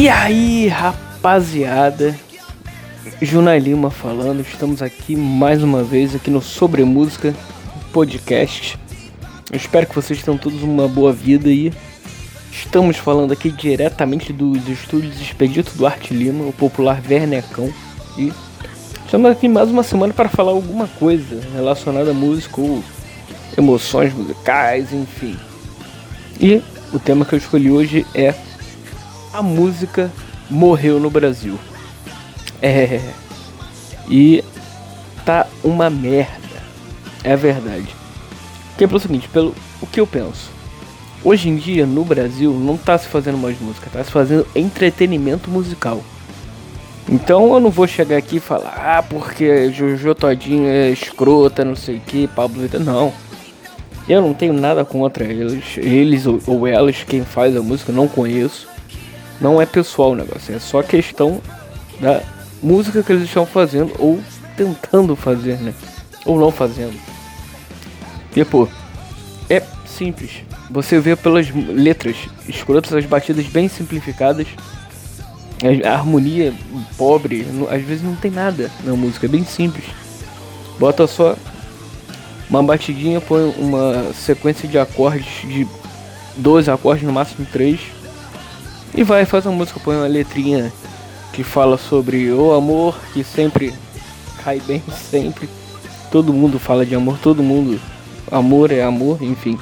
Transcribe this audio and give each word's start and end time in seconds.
E 0.00 0.08
aí, 0.08 0.66
rapaziada? 0.66 2.18
Junai 3.20 3.58
Lima 3.58 3.90
falando, 3.90 4.40
estamos 4.40 4.80
aqui 4.80 5.14
mais 5.14 5.62
uma 5.62 5.84
vez 5.84 6.14
aqui 6.14 6.30
no 6.30 6.40
Sobre 6.40 6.82
Música 6.84 7.34
Podcast. 7.92 8.78
Eu 9.52 9.58
espero 9.58 9.86
que 9.86 9.94
vocês 9.94 10.22
tenham 10.22 10.38
todos 10.38 10.62
uma 10.62 10.88
boa 10.88 11.12
vida 11.12 11.50
aí. 11.50 11.70
Estamos 12.50 12.96
falando 12.96 13.34
aqui 13.34 13.50
diretamente 13.50 14.32
dos 14.32 14.66
estúdios 14.70 15.20
Expedito 15.20 15.76
Duarte 15.76 16.14
Lima, 16.14 16.46
o 16.46 16.52
popular 16.54 16.98
Vernecão. 16.98 17.70
E 18.16 18.32
estamos 19.04 19.30
aqui 19.30 19.50
mais 19.50 19.68
uma 19.68 19.82
semana 19.82 20.14
para 20.14 20.30
falar 20.30 20.52
alguma 20.52 20.88
coisa 20.98 21.42
relacionada 21.52 22.12
a 22.12 22.14
música 22.14 22.58
ou 22.58 22.82
emoções 23.54 24.14
musicais, 24.14 24.94
enfim. 24.94 25.36
E 26.40 26.62
o 26.90 26.98
tema 26.98 27.26
que 27.26 27.34
eu 27.34 27.38
escolhi 27.38 27.70
hoje 27.70 28.06
é 28.14 28.34
a 29.32 29.42
música 29.42 30.10
morreu 30.50 30.98
no 30.98 31.10
Brasil. 31.10 31.58
É. 32.60 33.00
E 34.08 34.44
tá 35.24 35.46
uma 35.62 35.88
merda. 35.88 36.40
É 37.22 37.36
verdade. 37.36 37.88
Que 38.76 38.84
é 38.84 38.86
pelo 38.86 39.00
seguinte, 39.00 39.28
pelo 39.28 39.54
o 39.80 39.86
que 39.86 40.00
eu 40.00 40.06
penso. 40.06 40.50
Hoje 41.22 41.48
em 41.48 41.56
dia 41.56 41.86
no 41.86 42.04
Brasil 42.04 42.52
não 42.52 42.76
tá 42.76 42.96
se 42.96 43.06
fazendo 43.06 43.36
mais 43.36 43.60
música, 43.60 43.90
tá 43.92 44.02
se 44.02 44.10
fazendo 44.10 44.46
entretenimento 44.54 45.50
musical. 45.50 46.02
Então 47.08 47.52
eu 47.52 47.60
não 47.60 47.70
vou 47.70 47.86
chegar 47.86 48.16
aqui 48.16 48.36
e 48.36 48.40
falar, 48.40 48.74
ah, 48.76 49.02
porque 49.02 49.70
Jojo 49.72 50.14
Todinho 50.14 50.66
é 50.66 50.90
escrota, 50.90 51.64
não 51.64 51.76
sei 51.76 51.96
o 51.96 52.00
que, 52.00 52.26
Pablo. 52.28 52.62
Não. 52.80 53.12
Eu 54.08 54.22
não 54.22 54.32
tenho 54.32 54.52
nada 54.52 54.84
contra 54.84 55.24
eles, 55.24 55.76
eles 55.76 56.26
ou, 56.26 56.40
ou 56.46 56.66
elas, 56.66 57.04
quem 57.04 57.24
faz 57.24 57.56
a 57.56 57.62
música, 57.62 57.92
não 57.92 58.08
conheço. 58.08 58.69
Não 59.40 59.60
é 59.60 59.64
pessoal 59.64 60.10
o 60.10 60.14
negócio, 60.14 60.54
é 60.54 60.58
só 60.58 60.82
questão 60.82 61.40
da 61.98 62.22
música 62.62 63.02
que 63.02 63.10
eles 63.10 63.24
estão 63.24 63.46
fazendo 63.46 63.92
ou 63.98 64.20
tentando 64.56 65.16
fazer, 65.16 65.58
né? 65.58 65.72
Ou 66.26 66.38
não 66.38 66.50
fazendo. 66.50 66.98
E 68.36 68.44
pô, 68.44 68.68
é 69.48 69.62
simples. 69.86 70.44
Você 70.70 71.00
vê 71.00 71.16
pelas 71.16 71.48
letras 71.50 72.16
escrotas, 72.46 72.92
as 72.92 73.06
batidas 73.06 73.46
bem 73.46 73.68
simplificadas. 73.68 74.46
A 75.84 75.92
harmonia 75.92 76.54
pobre, 76.96 77.46
às 77.70 77.82
vezes 77.82 78.02
não 78.02 78.16
tem 78.16 78.30
nada 78.30 78.70
na 78.84 78.94
música, 78.94 79.26
é 79.26 79.28
bem 79.28 79.44
simples. 79.44 79.84
Bota 80.78 81.06
só 81.06 81.36
uma 82.48 82.62
batidinha, 82.62 83.20
põe 83.20 83.54
uma 83.58 84.12
sequência 84.12 84.68
de 84.68 84.78
acordes 84.78 85.48
de 85.48 85.66
12 86.36 86.70
acordes, 86.70 87.04
no 87.04 87.12
máximo 87.12 87.46
3 87.52 87.99
e 88.94 89.02
vai, 89.04 89.24
faz 89.24 89.46
uma 89.46 89.54
música, 89.54 89.80
põe 89.80 89.96
uma 89.96 90.06
letrinha 90.06 90.72
que 91.32 91.44
fala 91.44 91.78
sobre 91.78 92.30
o 92.32 92.52
amor, 92.52 92.98
que 93.12 93.22
sempre 93.22 93.72
cai 94.42 94.60
bem, 94.60 94.82
sempre. 95.10 95.48
Todo 96.10 96.32
mundo 96.32 96.58
fala 96.58 96.84
de 96.84 96.94
amor, 96.94 97.18
todo 97.18 97.42
mundo. 97.42 97.80
Amor 98.30 98.72
é 98.72 98.82
amor, 98.82 99.22
enfim. 99.22 99.58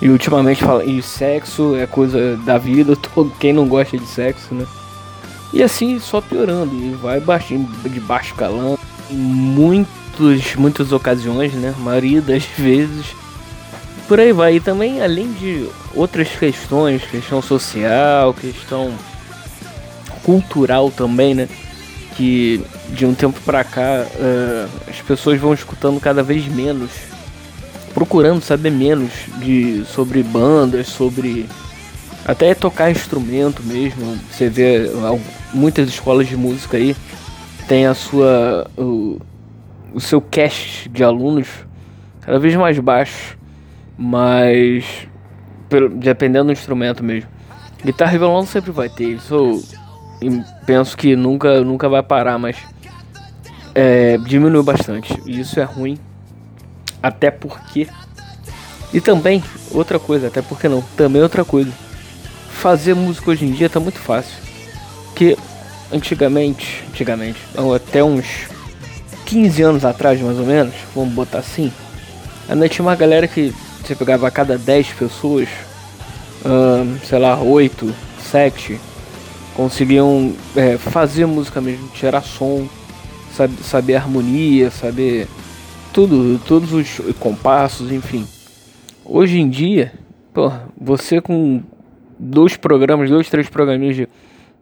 E 0.00 0.08
ultimamente 0.08 0.62
fala, 0.62 0.84
e 0.84 1.02
sexo 1.02 1.74
é 1.74 1.86
coisa 1.86 2.36
da 2.38 2.58
vida, 2.58 2.94
todo, 3.14 3.32
quem 3.38 3.52
não 3.52 3.66
gosta 3.66 3.96
de 3.96 4.06
sexo, 4.06 4.54
né? 4.54 4.66
E 5.52 5.62
assim 5.62 5.98
só 5.98 6.20
piorando, 6.20 6.74
e 6.74 6.94
vai 7.00 7.20
baixinho, 7.20 7.66
de 7.82 8.00
baixo 8.00 8.34
calão. 8.34 8.78
Em 9.10 9.16
muitos, 9.16 10.54
muitas 10.56 10.92
ocasiões, 10.92 11.54
né? 11.54 11.74
A 11.76 11.80
maioria 11.80 12.20
das 12.20 12.44
vezes 12.56 13.06
por 14.08 14.18
aí 14.18 14.32
vai. 14.32 14.56
E 14.56 14.60
também, 14.60 15.02
além 15.02 15.30
de 15.32 15.68
outras 15.94 16.28
questões, 16.30 17.02
questão 17.04 17.42
social, 17.42 18.34
questão 18.34 18.92
cultural 20.24 20.90
também, 20.90 21.34
né? 21.34 21.48
Que 22.16 22.64
de 22.88 23.06
um 23.06 23.14
tempo 23.14 23.38
pra 23.44 23.62
cá 23.62 24.06
uh, 24.06 24.68
as 24.88 25.00
pessoas 25.02 25.38
vão 25.38 25.52
escutando 25.52 26.00
cada 26.00 26.22
vez 26.22 26.48
menos, 26.48 26.90
procurando 27.94 28.40
saber 28.40 28.70
menos 28.70 29.12
de 29.38 29.84
sobre 29.84 30.22
bandas, 30.22 30.88
sobre 30.88 31.46
até 32.24 32.54
tocar 32.54 32.90
instrumento 32.90 33.62
mesmo. 33.62 34.18
Você 34.32 34.48
vê 34.48 34.90
muitas 35.52 35.88
escolas 35.88 36.26
de 36.26 36.36
música 36.36 36.78
aí 36.78 36.96
tem 37.68 37.86
a 37.86 37.92
sua 37.92 38.66
o, 38.76 39.20
o 39.92 40.00
seu 40.00 40.22
cast 40.22 40.88
de 40.88 41.04
alunos 41.04 41.46
cada 42.22 42.38
vez 42.38 42.56
mais 42.56 42.78
baixo 42.78 43.37
mas 43.98 45.08
pelo, 45.68 45.88
dependendo 45.88 46.46
do 46.46 46.52
instrumento 46.52 47.02
mesmo. 47.02 47.28
Guitarra 47.84 48.14
e 48.14 48.18
violão 48.18 48.46
sempre 48.46 48.70
vai 48.70 48.88
ter, 48.88 49.04
isso 49.04 49.62
penso 50.64 50.96
que 50.96 51.14
nunca, 51.14 51.60
nunca 51.62 51.88
vai 51.88 52.02
parar, 52.02 52.38
mas 52.38 52.56
é, 53.74 54.16
diminuiu 54.18 54.62
bastante. 54.62 55.20
E 55.26 55.40
isso 55.40 55.60
é 55.60 55.64
ruim, 55.64 55.98
até 57.02 57.30
porque. 57.30 57.88
E 58.92 59.00
também, 59.00 59.42
outra 59.70 59.98
coisa, 59.98 60.28
até 60.28 60.40
porque 60.40 60.68
não, 60.68 60.82
também 60.96 61.22
outra 61.22 61.44
coisa. 61.44 61.70
Fazer 62.50 62.94
música 62.94 63.30
hoje 63.30 63.44
em 63.44 63.52
dia 63.52 63.68
tá 63.68 63.78
muito 63.78 63.98
fácil. 63.98 64.36
Que 65.14 65.36
antigamente, 65.92 66.84
antigamente, 66.88 67.40
até 67.74 68.02
uns 68.02 68.48
15 69.26 69.62
anos 69.62 69.84
atrás 69.84 70.20
mais 70.20 70.38
ou 70.38 70.46
menos, 70.46 70.74
vamos 70.94 71.12
botar 71.12 71.38
assim, 71.38 71.72
ainda 72.48 72.68
tinha 72.68 72.84
uma 72.84 72.96
galera 72.96 73.28
que 73.28 73.54
você 73.88 73.96
pegava 73.96 74.28
a 74.28 74.30
cada 74.30 74.58
10 74.58 74.92
pessoas, 74.92 75.48
sei 77.04 77.18
lá, 77.18 77.40
8, 77.40 77.94
7, 78.20 78.78
conseguiam 79.54 80.34
é, 80.54 80.76
fazer 80.76 81.24
música 81.24 81.58
mesmo, 81.58 81.88
tirar 81.88 82.20
som, 82.20 82.68
sabe, 83.34 83.54
saber 83.62 83.96
harmonia, 83.96 84.70
saber 84.70 85.26
tudo, 85.90 86.38
todos 86.46 86.74
os 86.74 87.00
compassos, 87.18 87.90
enfim. 87.90 88.26
Hoje 89.06 89.40
em 89.40 89.48
dia, 89.48 89.94
pô, 90.34 90.52
você 90.78 91.18
com 91.18 91.62
dois 92.18 92.58
programas, 92.58 93.08
dois, 93.08 93.30
três 93.30 93.48
programinhas 93.48 93.96
de 93.96 94.08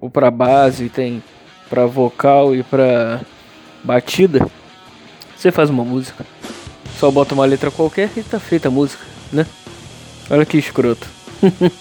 ou 0.00 0.08
para 0.08 0.30
base, 0.30 0.88
tem 0.88 1.20
para 1.68 1.84
vocal 1.84 2.54
e 2.54 2.62
para 2.62 3.22
batida, 3.82 4.46
você 5.36 5.50
faz 5.50 5.68
uma 5.68 5.84
música. 5.84 6.24
Só 6.96 7.10
bota 7.10 7.34
uma 7.34 7.44
letra 7.44 7.72
qualquer 7.72 8.08
e 8.16 8.22
tá 8.22 8.38
feita 8.38 8.68
a 8.68 8.70
música, 8.70 9.04
né? 9.32 9.46
Olha 10.30 10.44
que 10.44 10.58
escroto. 10.58 11.06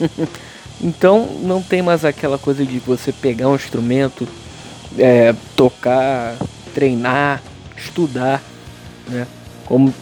então 0.82 1.26
não 1.42 1.62
tem 1.62 1.82
mais 1.82 2.06
aquela 2.06 2.38
coisa 2.38 2.66
de 2.66 2.80
você 2.80 3.12
pegar 3.12 3.48
um 3.50 3.56
instrumento, 3.56 4.28
é, 4.98 5.34
tocar, 5.56 6.36
treinar, 6.74 7.42
estudar, 7.78 8.42
né? 9.08 9.28
Como 9.66 9.94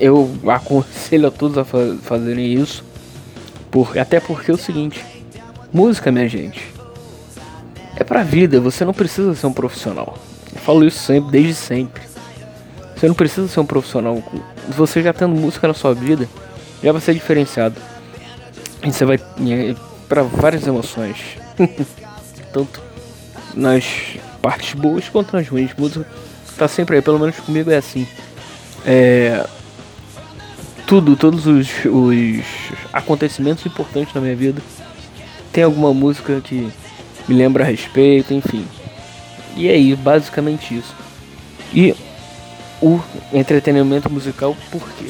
eu 0.00 0.36
aconselho 0.48 1.28
a 1.28 1.30
todos 1.30 1.56
a 1.56 1.64
fa 1.64 1.96
fazerem 2.02 2.54
isso. 2.54 2.84
Por, 3.70 3.98
até 3.98 4.20
porque 4.20 4.50
é 4.50 4.54
o 4.54 4.58
seguinte, 4.58 5.04
música, 5.72 6.12
minha 6.12 6.28
gente, 6.28 6.72
é 7.96 8.04
pra 8.04 8.22
vida, 8.22 8.60
você 8.60 8.84
não 8.84 8.92
precisa 8.92 9.34
ser 9.34 9.46
um 9.46 9.52
profissional. 9.52 10.16
Eu 10.52 10.60
falo 10.60 10.84
isso 10.84 10.98
sempre, 10.98 11.30
desde 11.30 11.54
sempre. 11.54 12.02
Você 12.94 13.08
não 13.08 13.14
precisa 13.14 13.48
ser 13.48 13.60
um 13.60 13.66
profissional. 13.66 14.22
Você 14.68 15.02
já 15.02 15.12
tendo 15.12 15.34
música 15.34 15.66
na 15.66 15.74
sua 15.74 15.94
vida, 15.94 16.28
já 16.82 16.92
vai 16.92 17.00
ser 17.00 17.14
diferenciado. 17.14 17.80
E 18.82 18.92
você 18.92 19.04
vai 19.04 19.18
para 20.08 20.22
várias 20.22 20.66
emoções. 20.66 21.16
Tanto 22.52 22.82
nas 23.54 23.84
partes 24.42 24.74
boas 24.74 25.08
quanto 25.08 25.36
nas 25.36 25.48
ruins. 25.48 25.70
Música 25.76 26.06
tá 26.56 26.68
sempre 26.68 26.96
aí, 26.96 27.02
pelo 27.02 27.18
menos 27.18 27.36
comigo 27.36 27.70
é 27.70 27.76
assim. 27.76 28.06
É, 28.86 29.46
tudo, 30.86 31.16
todos 31.16 31.46
os, 31.46 31.68
os 31.84 32.44
acontecimentos 32.92 33.64
importantes 33.66 34.14
na 34.14 34.20
minha 34.20 34.36
vida 34.36 34.60
tem 35.52 35.64
alguma 35.64 35.92
música 35.94 36.40
que 36.42 36.70
me 37.26 37.34
lembra 37.34 37.64
a 37.64 37.66
respeito, 37.66 38.34
enfim. 38.34 38.66
E 39.56 39.68
é 39.68 39.72
aí, 39.72 39.94
basicamente 39.94 40.76
isso. 40.76 40.94
E 41.72 41.94
o 42.82 43.00
entretenimento 43.32 44.10
musical, 44.10 44.56
por 44.70 44.82
quê? 44.98 45.06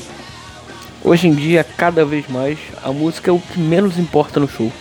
Hoje 1.04 1.28
em 1.28 1.34
dia, 1.34 1.62
cada 1.62 2.02
vez 2.02 2.26
mais, 2.28 2.58
a 2.82 2.90
música 2.90 3.30
é 3.30 3.34
o 3.34 3.38
que 3.38 3.60
menos 3.60 3.98
importa 3.98 4.40
no 4.40 4.48
show. 4.48 4.68
O 4.68 4.72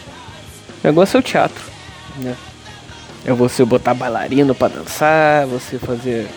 negócio 0.87 1.17
é 1.17 1.19
o 1.19 1.23
teatro, 1.23 1.61
né? 2.19 2.33
É 3.25 3.33
você 3.33 3.65
botar 3.65 3.93
bailarino 3.93 4.55
para 4.55 4.75
dançar, 4.75 5.45
você 5.45 5.77
fazer 5.77 6.29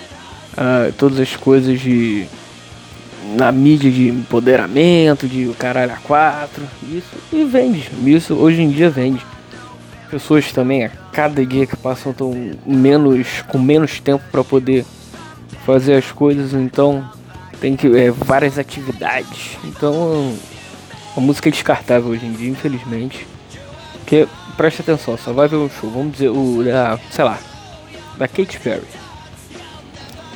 uh, 0.54 0.92
todas 0.98 1.20
as 1.20 1.36
coisas 1.36 1.80
de 1.80 2.26
na 3.36 3.52
mídia 3.52 3.90
de 3.90 4.08
empoderamento, 4.08 5.28
de 5.28 5.52
caralho 5.56 5.92
a 5.92 5.96
quatro, 5.96 6.64
isso 6.82 7.16
e 7.32 7.44
vende. 7.44 7.88
Isso 8.04 8.34
hoje 8.34 8.62
em 8.62 8.70
dia 8.70 8.90
vende. 8.90 9.24
Pessoas 10.10 10.50
também 10.50 10.84
a 10.84 10.90
cada 11.12 11.46
dia 11.46 11.64
que 11.64 11.76
passam 11.76 12.10
estão 12.10 12.32
menos 12.66 13.42
com 13.48 13.58
menos 13.58 14.00
tempo 14.00 14.24
para 14.32 14.42
poder 14.42 14.84
fazer 15.64 15.94
as 15.94 16.10
coisas, 16.10 16.52
então 16.52 17.08
tem 17.60 17.76
que 17.76 17.86
é, 17.96 18.10
várias 18.10 18.58
atividades. 18.58 19.56
Então 19.64 20.34
a 21.16 21.20
música 21.20 21.48
é 21.48 21.52
descartável 21.52 22.10
hoje 22.10 22.26
em 22.26 22.32
dia, 22.32 22.50
infelizmente. 22.50 23.26
Porque 23.94 24.28
preste 24.56 24.82
atenção, 24.82 25.16
só 25.16 25.32
vai 25.32 25.48
ver 25.48 25.56
um 25.56 25.68
show, 25.68 25.90
vamos 25.90 26.12
dizer, 26.12 26.28
o 26.28 26.62
da, 26.62 26.98
sei 27.10 27.24
lá, 27.24 27.38
da 28.16 28.28
Katy 28.28 28.60
Perry. 28.60 28.86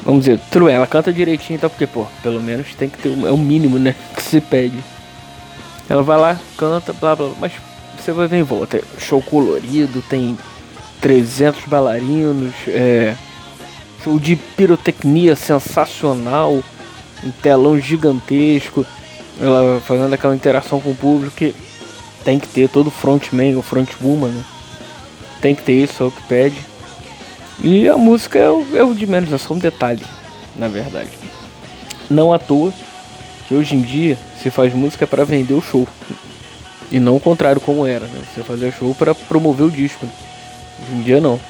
Vamos 0.02 0.24
dizer, 0.24 0.40
tudo 0.50 0.68
ela 0.68 0.86
canta 0.86 1.12
direitinho 1.12 1.58
e 1.58 1.60
tal, 1.60 1.68
porque, 1.68 1.86
pô, 1.86 2.06
pelo 2.22 2.40
menos 2.40 2.74
tem 2.74 2.88
que 2.88 2.98
ter, 2.98 3.10
é 3.10 3.30
o 3.30 3.36
mínimo, 3.36 3.78
né, 3.78 3.94
que 4.16 4.22
se 4.22 4.40
pede. 4.40 4.78
Ela 5.88 6.02
vai 6.02 6.18
lá, 6.18 6.40
canta, 6.56 6.92
blá 6.92 7.14
blá, 7.14 7.30
mas 7.38 7.52
você 7.98 8.12
vai 8.12 8.26
ver 8.26 8.38
em 8.38 8.42
volta, 8.42 8.82
show 8.98 9.20
colorido, 9.20 10.02
tem 10.08 10.38
300 11.00 11.64
bailarinos, 11.64 12.54
é, 12.68 13.14
show 14.02 14.18
de 14.18 14.36
pirotecnia 14.36 15.36
sensacional, 15.36 16.62
um 17.24 17.30
telão 17.30 17.78
gigantesco, 17.78 18.86
ela 19.40 19.80
fazendo 19.80 20.12
aquela 20.12 20.34
interação 20.34 20.80
com 20.80 20.90
o 20.90 20.96
público 20.96 21.36
que 21.36 21.54
tem 22.24 22.38
que 22.38 22.48
ter 22.48 22.68
todo 22.68 22.90
frontman 22.90 23.56
ou 23.56 23.62
frontwoman, 23.62 24.28
né? 24.28 24.44
Tem 25.40 25.54
que 25.54 25.62
ter 25.62 25.72
isso, 25.72 26.02
é 26.02 26.06
o 26.06 26.10
que 26.10 26.22
pede. 26.24 26.56
E 27.62 27.88
a 27.88 27.96
música 27.96 28.38
é 28.38 28.50
o, 28.50 28.66
é 28.74 28.82
o 28.82 28.94
de 28.94 29.06
menos, 29.06 29.32
é 29.32 29.38
só 29.38 29.54
um 29.54 29.58
detalhe, 29.58 30.04
na 30.56 30.68
verdade. 30.68 31.10
Não 32.10 32.32
à 32.32 32.38
toa 32.38 32.72
que 33.46 33.54
hoje 33.54 33.74
em 33.74 33.80
dia 33.80 34.18
se 34.42 34.50
faz 34.50 34.74
música 34.74 35.06
para 35.06 35.24
vender 35.24 35.54
o 35.54 35.62
show. 35.62 35.86
E 36.90 36.98
não 36.98 37.16
o 37.16 37.20
contrário 37.20 37.60
como 37.60 37.86
era, 37.86 38.06
né? 38.06 38.20
Você 38.34 38.42
fazia 38.42 38.72
show 38.72 38.94
para 38.94 39.14
promover 39.14 39.66
o 39.66 39.70
disco. 39.70 40.06
Hoje 40.82 41.00
em 41.00 41.02
dia 41.02 41.20
não. 41.20 41.40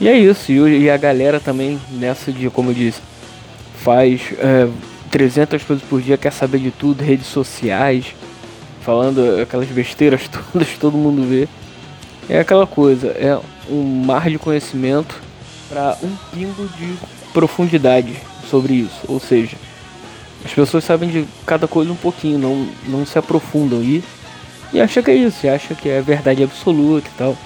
E 0.00 0.08
é 0.08 0.16
isso, 0.16 0.50
e 0.50 0.88
a 0.88 0.96
galera 0.96 1.38
também 1.38 1.78
nessa 1.90 2.32
de, 2.32 2.48
como 2.48 2.70
eu 2.70 2.74
disse, 2.74 3.02
faz 3.82 4.20
é, 4.38 4.68
300 5.10 5.62
coisas 5.62 5.84
por 5.84 6.00
dia, 6.00 6.16
quer 6.16 6.32
saber 6.32 6.58
de 6.58 6.70
tudo, 6.70 7.02
redes 7.02 7.26
sociais, 7.26 8.14
falando 8.82 9.40
aquelas 9.40 9.68
besteiras 9.68 10.22
todas 10.52 10.68
todo 10.78 10.96
mundo 10.96 11.28
vê. 11.28 11.48
É 12.28 12.40
aquela 12.40 12.66
coisa, 12.66 13.08
é 13.08 13.38
um 13.68 14.04
mar 14.04 14.30
de 14.30 14.38
conhecimento 14.38 15.20
para 15.68 15.96
um 16.02 16.14
pingo 16.32 16.68
de 16.78 16.94
profundidade 17.32 18.14
sobre 18.48 18.74
isso. 18.74 19.00
Ou 19.08 19.18
seja, 19.18 19.56
as 20.44 20.52
pessoas 20.52 20.84
sabem 20.84 21.08
de 21.08 21.26
cada 21.46 21.66
coisa 21.66 21.92
um 21.92 21.96
pouquinho, 21.96 22.38
não, 22.38 22.68
não 22.86 23.04
se 23.04 23.18
aprofundam 23.18 23.82
e, 23.82 24.02
e 24.72 24.80
acha 24.80 25.02
que 25.02 25.10
é 25.10 25.14
isso, 25.14 25.48
acha 25.48 25.74
que 25.74 25.88
é 25.88 26.00
verdade 26.00 26.42
absoluta 26.42 27.08
e 27.08 27.18
tal. 27.18 27.36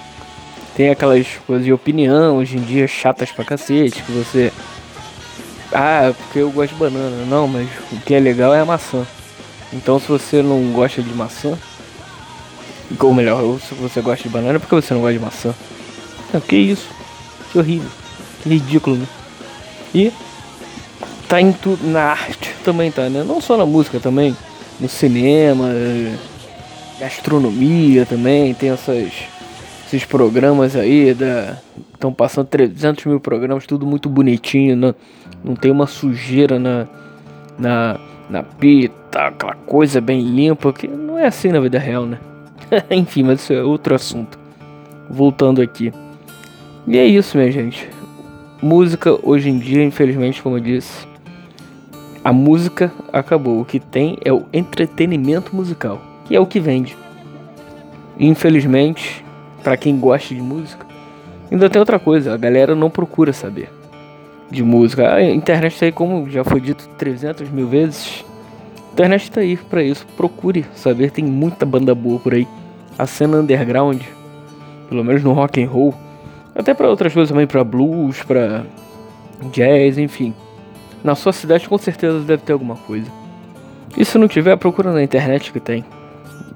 Tem 0.75 0.89
aquelas 0.89 1.25
coisas 1.47 1.65
de 1.65 1.71
opinião 1.71 2.37
hoje 2.37 2.57
em 2.57 2.61
dia 2.61 2.87
chatas 2.87 3.31
pra 3.31 3.45
cacete, 3.45 4.03
que 4.03 4.11
você. 4.11 4.51
Ah, 5.77 6.13
porque 6.17 6.39
eu 6.39 6.49
gosto 6.51 6.71
de 6.71 6.79
banana. 6.79 7.25
Não, 7.25 7.49
mas 7.49 7.67
o 7.91 7.97
que 7.97 8.13
é 8.13 8.19
legal 8.19 8.55
é 8.55 8.61
a 8.61 8.65
maçã. 8.65 9.05
Então 9.73 9.99
se 9.99 10.07
você 10.07 10.41
não 10.41 10.71
gosta 10.71 11.01
de 11.01 11.13
maçã, 11.13 11.57
ou 12.97 13.13
melhor, 13.13 13.43
ou 13.43 13.59
se 13.59 13.75
você 13.75 13.99
gosta 13.99 14.23
de 14.23 14.29
banana, 14.29 14.55
é 14.55 14.59
porque 14.59 14.73
você 14.73 14.93
não 14.93 15.01
gosta 15.01 15.19
de 15.19 15.25
maçã. 15.25 15.53
Não, 16.33 16.39
que 16.39 16.55
isso? 16.55 16.87
Que 17.51 17.59
horrível. 17.59 17.89
Que 18.41 18.47
ridículo, 18.47 18.95
né? 18.95 19.05
E 19.93 20.13
tá 21.27 21.41
em 21.41 21.51
tudo, 21.51 21.85
na 21.85 22.03
arte 22.03 22.55
também 22.63 22.89
tá, 22.89 23.09
né? 23.09 23.25
Não 23.27 23.41
só 23.41 23.57
na 23.57 23.65
música 23.65 23.99
também, 23.99 24.33
no 24.79 24.87
cinema, 24.87 25.67
gastronomia 27.01 28.05
também, 28.05 28.53
tem 28.53 28.69
essas 28.69 29.11
esses 29.95 30.05
programas 30.05 30.75
aí 30.75 31.13
da 31.13 31.57
estão 31.93 32.13
passando 32.13 32.47
300 32.47 33.05
mil 33.05 33.19
programas, 33.19 33.65
tudo 33.65 33.85
muito 33.85 34.09
bonitinho, 34.09 34.75
não, 34.75 34.93
não 35.43 35.55
tem 35.55 35.71
uma 35.71 35.87
sujeira 35.87 36.59
na 36.59 36.87
na 37.57 37.99
na 38.29 38.43
pita, 38.43 39.27
aquela 39.27 39.55
coisa 39.55 40.01
bem 40.01 40.21
limpa, 40.21 40.73
que 40.73 40.87
não 40.87 41.17
é 41.17 41.27
assim 41.27 41.51
na 41.51 41.59
vida 41.59 41.79
real, 41.79 42.05
né? 42.05 42.19
Enfim, 42.91 43.23
mas 43.23 43.39
isso 43.41 43.53
é 43.53 43.63
outro 43.63 43.93
assunto. 43.95 44.37
Voltando 45.09 45.61
aqui. 45.61 45.93
E 46.87 46.97
é 46.97 47.05
isso, 47.05 47.37
minha 47.37 47.51
gente. 47.51 47.87
Música 48.61 49.17
hoje 49.21 49.49
em 49.49 49.59
dia, 49.59 49.83
infelizmente, 49.83 50.41
como 50.41 50.57
eu 50.57 50.59
disse, 50.59 51.07
a 52.23 52.33
música 52.33 52.91
acabou. 53.13 53.61
O 53.61 53.65
que 53.65 53.79
tem 53.79 54.17
é 54.25 54.33
o 54.33 54.45
entretenimento 54.51 55.55
musical, 55.55 56.01
que 56.25 56.35
é 56.35 56.39
o 56.39 56.47
que 56.47 56.59
vende. 56.59 56.97
Infelizmente, 58.19 59.24
para 59.65 59.75
quem 59.75 59.99
gosta 59.99 60.35
de 60.35 60.39
música. 60.39 60.85
Ainda 61.51 61.67
tem 61.67 61.79
outra 61.79 61.97
coisa, 61.97 62.35
a 62.35 62.37
galera 62.37 62.75
não 62.75 62.87
procura 62.87 63.33
saber 63.33 63.67
de 64.51 64.63
música. 64.63 65.11
A 65.11 65.23
internet 65.23 65.79
tá 65.79 65.87
aí, 65.87 65.91
como 65.91 66.29
já 66.29 66.43
foi 66.43 66.61
dito 66.61 66.87
300 66.99 67.49
mil 67.49 67.67
vezes. 67.67 68.23
A 68.77 68.93
internet 68.93 69.31
tá 69.31 69.41
aí 69.41 69.57
para 69.57 69.81
isso. 69.81 70.05
Procure 70.15 70.63
saber, 70.75 71.09
tem 71.09 71.25
muita 71.25 71.65
banda 71.65 71.95
boa 71.95 72.19
por 72.19 72.35
aí. 72.35 72.47
A 72.95 73.07
cena 73.07 73.39
underground, 73.39 74.03
pelo 74.87 75.03
menos 75.03 75.23
no 75.23 75.33
rock 75.33 75.63
and 75.63 75.67
roll, 75.67 75.95
até 76.53 76.75
para 76.75 76.87
outras 76.87 77.11
coisas 77.11 77.29
também, 77.29 77.47
para 77.47 77.63
blues, 77.63 78.21
para 78.21 78.63
jazz, 79.51 79.97
enfim. 79.97 80.31
Na 81.03 81.15
sua 81.15 81.33
cidade 81.33 81.67
com 81.67 81.77
certeza 81.79 82.19
deve 82.19 82.43
ter 82.43 82.53
alguma 82.53 82.75
coisa. 82.75 83.11
E 83.97 84.05
se 84.05 84.15
não 84.19 84.27
tiver, 84.27 84.55
procura 84.57 84.93
na 84.93 85.01
internet 85.01 85.51
que 85.51 85.59
tem. 85.59 85.83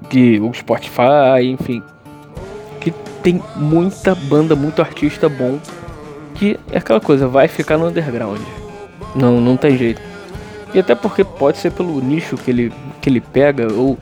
De 0.08 0.38
o 0.40 0.54
Spotify, 0.54 1.42
enfim 1.42 1.82
tem 3.22 3.42
muita 3.56 4.14
banda, 4.14 4.54
muito 4.56 4.80
artista 4.80 5.28
bom 5.28 5.58
que 6.34 6.58
é 6.72 6.78
aquela 6.78 7.00
coisa, 7.00 7.28
vai 7.28 7.48
ficar 7.48 7.76
no 7.76 7.86
underground. 7.86 8.40
Não, 9.14 9.40
não 9.40 9.56
tem 9.56 9.76
jeito. 9.76 10.00
E 10.72 10.78
até 10.78 10.94
porque 10.94 11.22
pode 11.22 11.58
ser 11.58 11.70
pelo 11.70 12.00
nicho 12.00 12.36
que 12.36 12.50
ele, 12.50 12.72
que 13.00 13.10
ele 13.10 13.20
pega 13.20 13.70
ou 13.72 13.98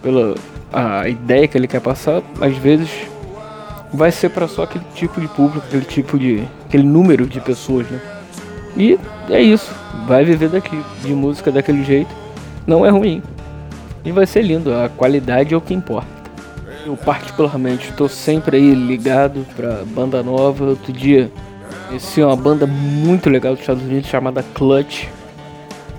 pela 0.00 0.34
a 0.72 1.08
ideia 1.08 1.46
que 1.46 1.56
ele 1.56 1.68
quer 1.68 1.80
passar, 1.80 2.22
às 2.40 2.56
vezes 2.56 2.90
vai 3.92 4.10
ser 4.10 4.28
para 4.30 4.48
só 4.48 4.64
aquele 4.64 4.84
tipo 4.94 5.20
de 5.20 5.28
público, 5.28 5.64
aquele 5.66 5.84
tipo 5.84 6.18
de 6.18 6.42
aquele 6.66 6.82
número 6.82 7.26
de 7.26 7.40
pessoas, 7.40 7.88
né? 7.88 8.00
E 8.76 8.98
é 9.30 9.40
isso, 9.40 9.72
vai 10.06 10.24
viver 10.24 10.48
daqui 10.48 10.82
de 11.02 11.14
música 11.14 11.52
daquele 11.52 11.84
jeito, 11.84 12.12
não 12.66 12.84
é 12.84 12.90
ruim. 12.90 13.22
E 14.04 14.10
vai 14.10 14.26
ser 14.26 14.42
lindo, 14.42 14.74
a 14.74 14.88
qualidade 14.88 15.54
é 15.54 15.56
o 15.56 15.60
que 15.60 15.72
importa. 15.72 16.13
Eu 16.84 16.96
particularmente 16.96 17.88
estou 17.90 18.08
sempre 18.08 18.58
aí 18.58 18.74
ligado 18.74 19.46
pra 19.56 19.84
banda 19.86 20.22
nova. 20.22 20.64
Outro 20.66 20.92
dia 20.92 21.30
esse 21.92 22.20
é 22.20 22.26
uma 22.26 22.36
banda 22.36 22.66
muito 22.66 23.30
legal 23.30 23.52
dos 23.52 23.60
Estados 23.60 23.82
Unidos 23.82 24.08
chamada 24.08 24.42
Clutch. 24.54 25.06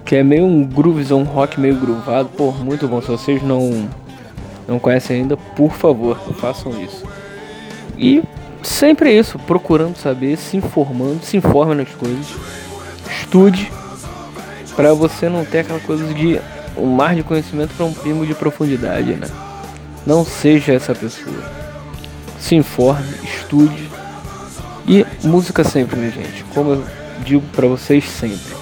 Que 0.03 0.17
é 0.17 0.23
meio 0.23 0.45
um 0.45 0.63
groovezão 0.63 1.23
rock 1.23 1.59
meio 1.59 1.75
groovado. 1.75 2.29
Pô, 2.29 2.51
muito 2.51 2.87
bom. 2.87 3.01
Se 3.01 3.07
vocês 3.07 3.41
não, 3.41 3.89
não 4.67 4.77
conhecem 4.77 5.21
ainda, 5.21 5.35
por 5.35 5.71
favor, 5.71 6.19
façam 6.35 6.79
isso. 6.79 7.03
E 7.97 8.21
sempre 8.61 9.09
é 9.09 9.13
isso, 9.13 9.39
procurando 9.39 9.95
saber, 9.95 10.37
se 10.37 10.57
informando, 10.57 11.23
se 11.23 11.37
informe 11.37 11.73
nas 11.73 11.89
coisas. 11.89 12.27
Estude 13.09 13.71
para 14.75 14.93
você 14.93 15.29
não 15.29 15.45
ter 15.45 15.59
aquela 15.59 15.79
coisa 15.79 16.13
de 16.13 16.39
um 16.77 16.87
mar 16.87 17.15
de 17.15 17.23
conhecimento 17.23 17.73
para 17.75 17.85
um 17.85 17.93
primo 17.93 18.25
de 18.25 18.35
profundidade, 18.35 19.13
né? 19.13 19.27
Não 20.05 20.23
seja 20.23 20.73
essa 20.73 20.93
pessoa. 20.93 21.43
Se 22.39 22.55
informe, 22.55 23.15
estude. 23.23 23.89
E 24.87 25.05
música 25.23 25.63
sempre, 25.63 25.97
minha 25.97 26.11
gente. 26.11 26.43
Como 26.53 26.73
eu 26.73 26.85
digo 27.23 27.43
para 27.53 27.67
vocês 27.67 28.07
sempre. 28.07 28.55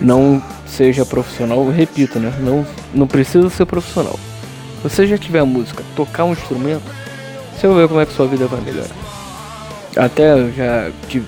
Não 0.00 0.42
seja 0.66 1.06
profissional, 1.06 1.68
repito, 1.70 2.18
né? 2.18 2.32
Não, 2.40 2.66
não 2.92 3.06
precisa 3.06 3.48
ser 3.48 3.64
profissional. 3.64 4.18
Você 4.82 5.06
já 5.06 5.16
tiver 5.16 5.44
música, 5.44 5.84
tocar 5.94 6.24
um 6.24 6.32
instrumento, 6.32 6.82
você 7.54 7.68
vai 7.68 7.76
ver 7.78 7.88
como 7.88 8.00
é 8.00 8.06
que 8.06 8.12
sua 8.12 8.26
vida 8.26 8.46
vai 8.46 8.60
melhorar. 8.60 8.94
Até 9.96 10.32
eu 10.32 10.52
já 10.52 10.90
tive, 11.08 11.26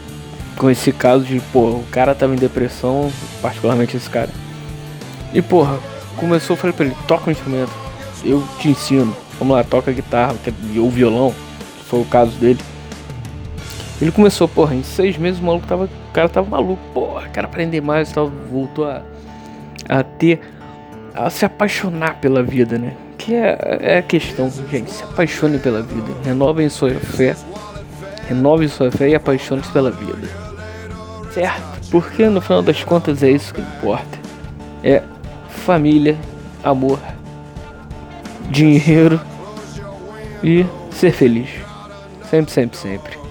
conheci 0.57 0.93
casos 0.93 1.29
de, 1.29 1.41
pô, 1.53 1.61
o 1.61 1.85
cara 1.91 2.15
tava 2.15 2.35
em 2.35 2.39
depressão, 2.39 3.11
particularmente 3.41 3.97
esse 3.97 4.11
cara. 4.11 4.31
E 5.33 5.41
porra, 5.41 5.79
começou, 6.17 6.57
falei 6.57 6.75
pra 6.75 6.87
ele, 6.87 6.97
toca 7.07 7.31
um 7.31 7.33
instrumento 7.33 7.86
eu 8.25 8.42
te 8.58 8.68
ensino. 8.68 9.14
Vamos 9.38 9.56
lá, 9.56 9.64
toca 9.64 9.92
guitarra 9.92 10.35
ou 10.78 10.90
violão, 10.90 11.35
que 11.78 11.85
foi 11.85 12.00
o 12.00 12.04
caso 12.04 12.32
dele. 12.38 12.61
Ele 14.00 14.11
começou, 14.11 14.46
porra, 14.46 14.75
em 14.75 14.82
seis 14.82 15.16
meses 15.16 15.40
o 15.40 15.44
maluco 15.44 15.66
tava. 15.66 15.85
O 15.85 16.12
cara 16.12 16.28
tava 16.28 16.49
maluco, 16.49 16.82
porra, 16.92 17.28
quero 17.28 17.46
aprender 17.46 17.80
mais 17.80 18.11
e 18.11 18.14
tal. 18.14 18.30
Voltou 18.50 18.87
a, 18.87 19.02
a 19.88 20.02
ter. 20.02 20.40
a 21.14 21.30
se 21.30 21.44
apaixonar 21.44 22.20
pela 22.20 22.42
vida, 22.42 22.78
né? 22.78 22.94
Que 23.18 23.35
é, 23.35 23.78
é 23.80 23.99
a 23.99 24.02
questão, 24.02 24.50
gente. 24.70 24.90
Se 24.90 25.02
apaixone 25.02 25.58
pela 25.58 25.82
vida. 25.82 26.12
Renovem 26.25 26.68
sua 26.68 26.90
fé. 26.90 27.37
Renove 28.28 28.68
sua 28.68 28.90
fé 28.90 29.11
e 29.11 29.14
apaixone-se 29.14 29.70
pela 29.70 29.90
vida. 29.90 30.28
Certo? 31.32 31.90
Porque 31.90 32.28
no 32.28 32.40
final 32.40 32.62
das 32.62 32.82
contas 32.82 33.23
é 33.23 33.30
isso 33.30 33.54
que 33.54 33.61
importa. 33.61 34.18
É 34.82 35.02
família, 35.49 36.16
amor 36.64 36.99
dinheiro 38.50 39.21
e 40.43 40.65
ser 40.91 41.12
feliz. 41.12 41.49
Sempre, 42.31 42.53
sempre, 42.53 42.79
sempre. 42.79 43.25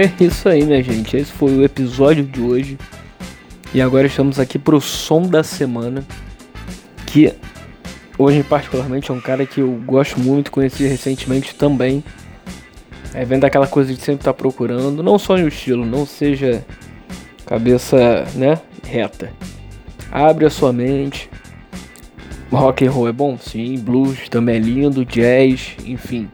É 0.00 0.24
isso 0.24 0.48
aí, 0.48 0.64
minha 0.64 0.82
gente. 0.82 1.14
Esse 1.14 1.30
foi 1.30 1.54
o 1.54 1.62
episódio 1.62 2.24
de 2.24 2.40
hoje. 2.40 2.78
E 3.74 3.82
agora 3.82 4.06
estamos 4.06 4.40
aqui 4.40 4.58
pro 4.58 4.80
som 4.80 5.20
da 5.20 5.42
semana. 5.42 6.02
Que 7.06 7.34
hoje, 8.16 8.42
particularmente, 8.42 9.10
é 9.10 9.14
um 9.14 9.20
cara 9.20 9.44
que 9.44 9.60
eu 9.60 9.70
gosto 9.84 10.18
muito, 10.18 10.50
conheci 10.50 10.86
recentemente 10.86 11.54
também. 11.54 12.02
É 13.12 13.26
vendo 13.26 13.44
aquela 13.44 13.66
coisa 13.66 13.92
de 13.92 14.00
sempre 14.00 14.22
estar 14.22 14.32
tá 14.32 14.38
procurando, 14.38 15.02
não 15.02 15.18
só 15.18 15.36
no 15.36 15.46
estilo, 15.46 15.84
não 15.84 16.06
seja 16.06 16.64
cabeça, 17.44 18.24
né, 18.34 18.58
reta. 18.82 19.30
Abre 20.10 20.46
a 20.46 20.50
sua 20.50 20.72
mente. 20.72 21.28
Rock 22.50 22.86
and 22.86 22.90
roll 22.90 23.08
é 23.08 23.12
bom? 23.12 23.36
Sim, 23.36 23.78
blues 23.78 24.30
também 24.30 24.56
é 24.56 24.60
lindo, 24.60 25.04
jazz, 25.04 25.76
enfim. 25.84 26.30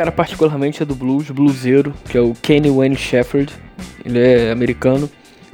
Cara 0.00 0.10
particularmente 0.10 0.82
é 0.82 0.86
do 0.86 0.94
blues, 0.94 1.28
bluseiro, 1.28 1.92
que 2.08 2.16
é 2.16 2.20
o 2.22 2.32
Kenny 2.32 2.70
Wayne 2.70 2.96
Shepherd. 2.96 3.52
Ele 4.02 4.18
é 4.18 4.50
americano. 4.50 5.10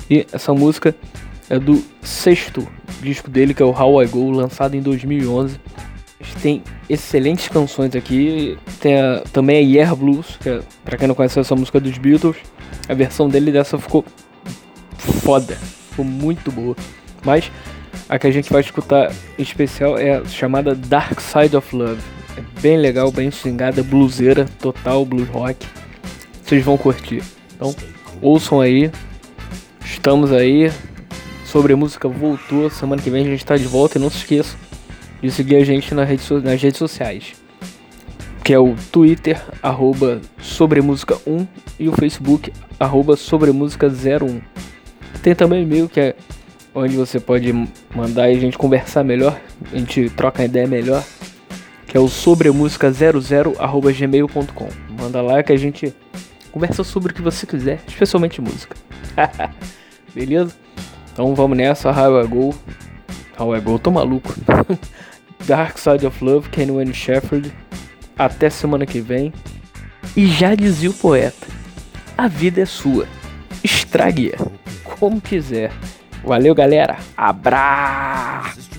E 0.09 0.25
essa 0.33 0.55
música 0.55 0.95
é 1.51 1.59
do 1.59 1.83
sexto 2.01 2.65
disco 3.03 3.29
dele, 3.29 3.53
que 3.53 3.61
é 3.61 3.67
o 3.67 3.71
How 3.71 4.05
I 4.05 4.07
Go, 4.07 4.31
lançado 4.31 4.77
em 4.77 4.81
2011. 4.81 5.59
Tem 6.41 6.63
excelentes 6.89 7.49
canções 7.49 7.97
aqui. 7.97 8.57
Tem 8.79 9.01
a, 9.01 9.25
também 9.33 9.57
a 9.57 9.69
Yeah 9.69 9.97
Blues, 9.97 10.39
que 10.41 10.49
é, 10.49 10.61
pra 10.85 10.97
quem 10.97 11.09
não 11.09 11.17
conhece 11.17 11.41
essa 11.41 11.57
música 11.57 11.81
dos 11.81 11.99
Beatles. 11.99 12.37
A 12.89 12.95
versão 12.95 13.29
dele 13.29 13.51
dessa 13.51 13.77
ficou 13.77 14.05
foda, 14.97 15.57
ficou 15.91 16.05
muito 16.05 16.53
boa. 16.53 16.77
Mas 17.25 17.51
a 18.09 18.17
que 18.17 18.29
a 18.29 18.31
gente 18.31 18.53
vai 18.53 18.61
escutar 18.61 19.11
em 19.37 19.43
especial 19.43 19.99
é 19.99 20.19
a 20.19 20.25
chamada 20.25 20.73
Dark 20.73 21.19
Side 21.19 21.57
of 21.57 21.75
Love. 21.75 22.16
Bem 22.61 22.79
legal, 22.79 23.13
bem 23.13 23.31
swingada, 23.31 23.83
bluseira, 23.83 24.47
total 24.61 25.05
blues 25.05 25.29
rock. 25.29 25.67
Vocês 26.43 26.65
vão 26.65 26.79
curtir. 26.79 27.23
Então, 27.55 27.75
ouçam 28.21 28.61
aí. 28.61 28.91
Estamos 29.85 30.33
aí. 30.33 30.71
Sobre 31.45 31.75
música 31.75 32.09
voltou. 32.09 32.71
Semana 32.71 33.03
que 33.03 33.11
vem 33.11 33.27
a 33.27 33.29
gente 33.29 33.41
está 33.41 33.57
de 33.57 33.65
volta. 33.65 33.99
E 33.99 34.01
não 34.01 34.11
se 34.11 34.19
esqueça 34.19 34.57
de 35.23 35.31
seguir 35.31 35.57
a 35.57 35.65
gente 35.65 35.95
nas 35.95 36.09
redes, 36.09 36.31
nas 36.43 36.61
redes 36.61 36.79
sociais. 36.79 37.35
Que 38.43 38.55
é 38.55 38.59
o 38.59 38.75
Twitter, 38.93 39.43
arroba 39.63 40.21
Sobremusica1 40.41 41.47
e 41.79 41.89
o 41.89 41.93
Facebook, 41.93 42.53
arroba 42.79 43.15
Sobremusica01. 43.15 44.41
Tem 45.23 45.35
também 45.35 45.63
e-mail 45.63 45.89
que 45.89 46.01
é 46.01 46.15
onde 46.75 46.97
você 46.97 47.19
pode 47.19 47.53
mandar 47.95 48.31
e 48.31 48.37
a 48.37 48.41
gente 48.41 48.57
conversar 48.57 49.03
melhor, 49.03 49.41
a 49.73 49.77
gente 49.77 50.11
troca 50.11 50.45
ideia 50.45 50.67
melhor, 50.67 51.03
que 51.97 51.99
é 51.99 52.01
o 52.01 52.09
sobremusica00@gmail.com. 52.09 54.69
Manda 55.01 55.23
lá 55.23 55.43
que 55.43 55.51
a 55.51 55.57
gente 55.57 55.95
conversa 56.53 56.85
sobre 56.85 57.11
o 57.11 57.15
que 57.15 57.23
você 57.23 57.47
quiser, 57.47 57.81
especialmente 57.89 58.39
música. 58.39 58.77
Beleza? 60.15 60.55
Então 61.11 61.35
vamos 61.35 61.57
nessa, 61.57 61.91
How 61.91 62.23
I 62.23 62.27
Go. 62.27 62.55
How 63.39 63.57
I 63.57 63.61
Go, 63.61 63.79
tô 63.79 63.91
maluco. 63.91 64.35
Dark 65.47 65.79
Side 65.79 66.07
of 66.07 66.23
Love, 66.23 66.51
Ken 66.51 66.71
Wayne 66.71 66.93
Shepherd. 66.93 67.51
Até 68.19 68.51
semana 68.51 68.85
que 68.85 69.01
vem. 69.01 69.33
E 70.15 70.27
já 70.27 70.55
dizia 70.55 70.91
o 70.91 70.95
poeta: 70.95 71.47
a 72.19 72.29
vida 72.29 72.61
é 72.61 72.67
sua. 72.67 73.09
Estrague-a 73.65 74.37
como 74.99 75.19
quiser. 75.19 75.73
Valeu, 76.23 76.55
galera. 76.55 76.99
Abraço! 77.17 78.76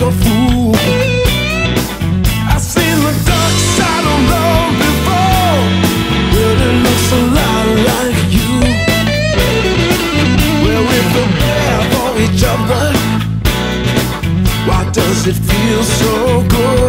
like 0.00 0.12
a 0.12 0.16
fool. 0.18 0.74
I've 2.48 2.60
seen 2.60 2.96
the 3.04 3.12
dark 3.26 3.56
side 3.76 4.06
of 4.12 4.20
love 4.32 4.72
before, 4.84 5.60
but 6.32 6.56
it 6.68 6.74
looks 6.84 7.08
a 7.12 7.22
lot 7.36 7.66
like 7.88 8.20
you. 8.36 8.52
Well, 10.64 10.82
we 10.90 10.98
prepare 11.12 11.80
for 11.92 12.10
each 12.24 12.42
other. 12.44 12.86
Why 14.66 14.80
does 14.92 15.26
it 15.26 15.36
feel 15.36 15.82
so 15.82 16.44
good? 16.48 16.79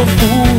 confuso 0.00 0.49